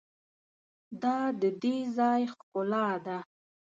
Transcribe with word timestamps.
دا 1.01 1.17
د 1.41 1.43
دې 1.61 1.77
ځای 1.97 2.21
ښکلا 2.31 2.87
ده. 3.05 3.17